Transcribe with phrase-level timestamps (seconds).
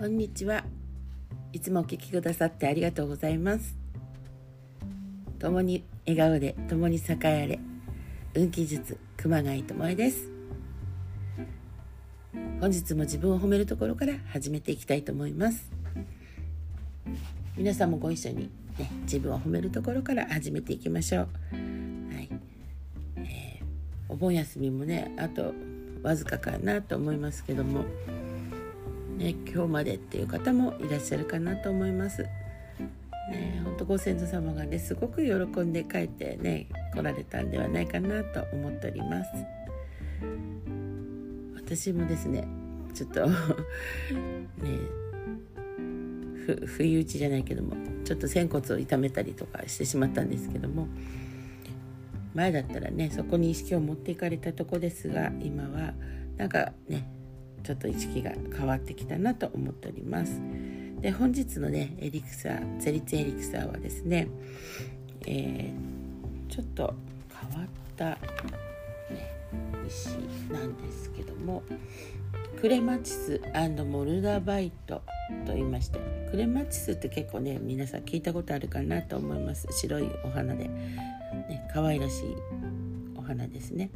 [0.00, 0.64] こんにちは。
[1.52, 3.76] いつもお聞きくださってありがとうございます。
[5.38, 7.60] 共に笑顔で共に栄えれ。
[8.32, 10.30] 運気術熊谷智恵です。
[12.62, 15.70] 本日も自分を褒めるところから始めていきたいと思います。
[17.58, 21.28] 皆さんもご一緒にね、自分を褒めるところから始めていきましょう。
[22.14, 22.30] はい。
[23.16, 23.64] えー、
[24.08, 25.52] お盆休みもね、あと
[26.02, 27.84] わずかかなと思いますけども。
[29.20, 32.22] ね、今日までっていう方もいらっしゃるかなと思います。
[33.30, 39.30] ね、本当ご先祖様がねすごく喜んで帰ってね来られたんではないかなと思っております。
[41.54, 42.48] 私もですね
[42.94, 43.34] ちょっと ね
[46.46, 50.88] ふ不意打ちじゃないけどもちょっと仙骨を痛めたりとかしてしまったんですけども
[52.34, 55.92] 前だったらねそこに意識を持っていかれたとこですが今は
[56.38, 57.19] なんかね
[57.62, 60.40] ちょっと意識が変わってきたなと思っております。
[61.00, 64.28] で本日のねエリクサーゼリツエリクサーはですね、
[65.26, 66.94] えー、ちょっと
[67.50, 68.18] 変わった、ね、
[69.88, 70.08] 石
[70.52, 71.62] なんですけども
[72.60, 73.40] クレマチス
[73.90, 75.02] モルダバイト
[75.46, 75.98] と言いまして
[76.30, 79.66] クレマチスって結構ね皆さん聞いたことあるかなと思います。
[79.70, 82.36] 白いお花で、ね、可愛らしい
[83.16, 83.90] お花ですね。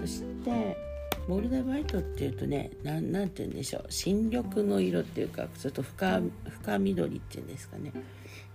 [0.00, 0.95] そして
[1.28, 3.86] モルダバイトっていうとね何て言うんでしょう。
[3.88, 7.92] 新緑の色っていうかちょっと深深緑っていうんですかね。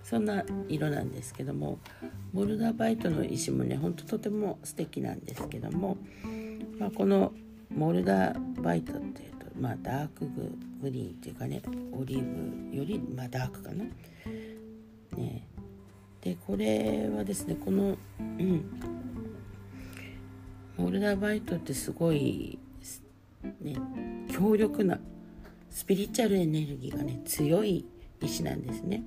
[0.03, 1.79] そんな色なんですけども
[2.33, 5.97] モルダバイトの石もねほんととても素敵なんですけども、
[6.79, 7.31] まあ、この
[7.69, 10.25] モルダバイトっていうと、まあ、ダーク
[10.81, 11.61] グリーンっていうかね
[11.93, 13.85] オリーブより、まあ、ダークかな。
[15.17, 15.47] ね、
[16.21, 18.65] でこれはですねこの、うん、
[20.81, 22.57] モルダーバイトってすごい
[23.61, 23.75] ね
[24.31, 24.99] 強力な
[25.69, 27.85] スピリチュアルエネルギーがね強い
[28.19, 29.03] 石なんですね。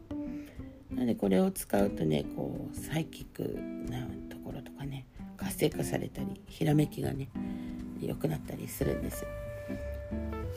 [0.92, 3.42] なのでこれを使うとねこうサイキック
[3.90, 5.05] なところとかね
[5.36, 7.29] 活性化されたりひらめきがね
[8.01, 9.24] 良くなったりするんです。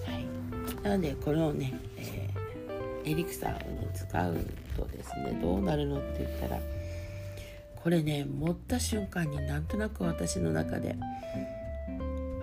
[0.05, 4.37] はい、なのでこれをね、えー、エリクサーを、使う
[4.75, 6.61] とですねどうなるのって言ったら
[7.83, 10.95] これね持った瞬間になんとなく私の中で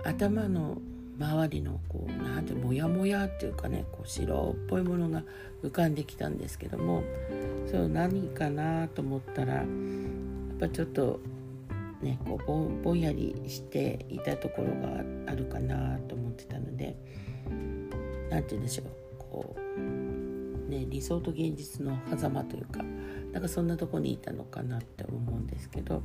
[0.03, 0.77] 頭の
[1.19, 5.23] 周りのこうなんてモヤモヤっていうかねこう白っぽいものが
[5.63, 7.03] 浮かんできたんですけども
[7.67, 9.65] それ何かなと思ったらやっ
[10.59, 11.19] ぱちょっと
[12.01, 16.95] ねこうぼんぼんやりしていたところがあるかなと思ってたので
[18.29, 18.87] 何て言うんでしょう
[19.17, 20.14] こう
[20.65, 22.81] ね理想と現実の狭間というか
[23.31, 26.01] なんかそんなとこにいたのかなって思うんですけど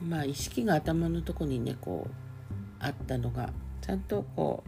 [0.00, 2.14] まあ意識が頭のとこにねこう
[2.78, 4.64] あったのがちゃんとこ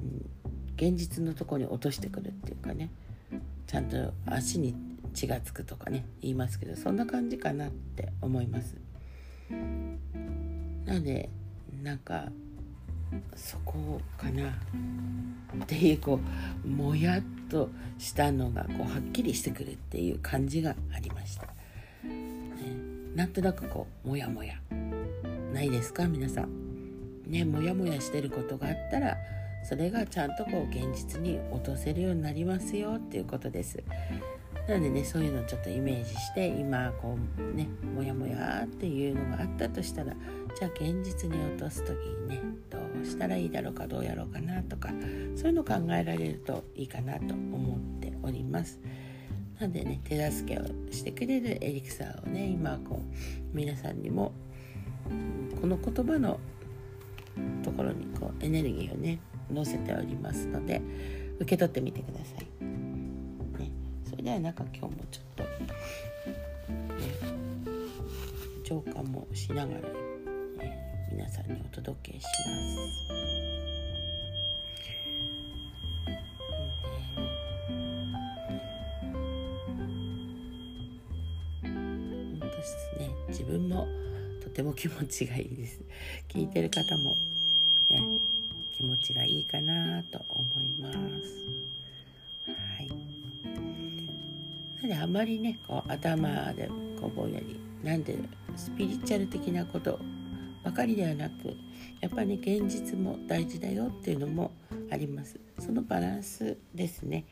[0.00, 0.30] う、うん、
[0.76, 2.90] 現実のとこに落としてくるっていうかね
[3.66, 4.74] ちゃんと足に
[5.14, 8.76] 血がつくとかね言いますけどそんな感じかなって思います。
[9.50, 11.28] なので
[11.82, 12.30] なんか
[13.34, 14.48] そこかな。
[14.48, 16.20] っていうこ
[16.64, 21.50] うもやっとしたのがこうはっきりしてくるっていう感じがありました、ね、
[23.14, 24.54] なんとなくこうもやもや。
[25.52, 26.06] ないですか？
[26.06, 26.48] 皆さん。
[27.26, 29.16] ねもやもやしてることがあったら
[29.64, 33.82] それがちゃんとこう現実に落とせるようになりますよっていうことです。
[34.68, 40.14] なのでねそういうのをちょっとイメージして今こうねモヤモヤっていうのがあったとしたら
[40.56, 44.90] じゃあ現実に落とす時にねどうしたらいいだろうかどうやろうかなとか
[45.36, 48.80] そういうの考えられるといいかなと思っております
[49.60, 54.32] なのでね手助けをしてくれるエリクサーをね今こう皆さんにも
[55.60, 56.38] この言葉の
[57.62, 59.20] ところにこうエネルギーをね
[59.54, 60.80] 載せておりますので
[61.38, 62.46] 受け取ってみてください。
[63.58, 63.70] ね、
[64.08, 65.48] それではなんか今日もちょっと、ね、
[68.64, 69.80] 浄化もしながら、
[71.10, 72.30] 皆さんにお届けしま
[72.86, 73.28] す。
[82.98, 83.86] ね、自分も
[84.42, 85.80] とても気持ちがいいです。
[86.28, 87.16] 聞いてる方も、
[87.88, 88.02] ね、
[88.72, 90.96] 気持ちがいいかなと思います。
[92.46, 92.88] はい。
[94.82, 96.68] なんであまりねこう頭で
[97.00, 98.16] こうぼんやりなんで
[98.56, 99.98] スピリチュアル的なこと
[100.64, 101.54] ばかりではなく
[102.00, 104.52] やっぱり、ね、現実も大事だよっていうのも
[104.90, 105.38] あります。
[105.58, 107.24] そのバランスですね。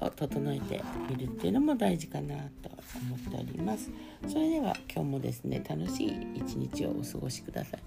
[0.00, 2.70] を整えてみるっていうのも大事かなと
[3.06, 3.90] 思っております。
[4.28, 7.80] それでは今日もですね楽しい一日をお過ごしください、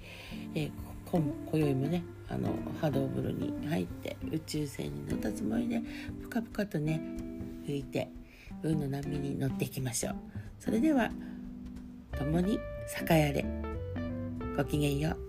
[0.54, 0.72] えー、
[1.10, 2.50] 今今宵もねあの
[2.81, 5.81] 波動風呂に入って宇宙船に乗ったつもりで
[6.22, 7.01] ぷかぷかとね
[7.66, 8.10] 浮いて
[8.63, 10.16] 運の波に乗っていきましょう。
[10.60, 11.12] それでは
[12.18, 12.60] 共に栄
[13.10, 13.67] えあれ。
[14.57, 15.26] ごきげんよう